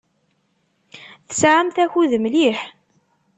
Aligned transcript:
Tesɛamt 1.27 1.77
akud 1.83 2.11
mliḥ. 2.23 2.59